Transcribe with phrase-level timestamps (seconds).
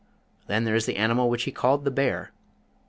[0.47, 2.31] Then there is the animal which he called the Bear.